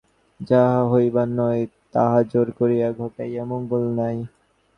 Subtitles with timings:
[0.39, 1.61] যাহা হইবার নয়
[1.93, 4.17] তাহা জোর করিয়া ঘটাইয়া মঙ্গল নাই।